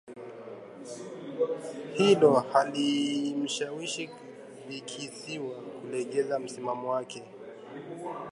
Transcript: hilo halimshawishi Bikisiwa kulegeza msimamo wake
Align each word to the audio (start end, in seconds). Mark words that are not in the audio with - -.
hilo 1.93 2.33
halimshawishi 2.33 4.09
Bikisiwa 4.67 5.55
kulegeza 5.55 6.39
msimamo 6.39 6.89
wake 6.91 7.23